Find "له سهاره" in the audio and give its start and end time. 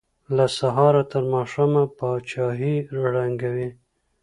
0.35-1.03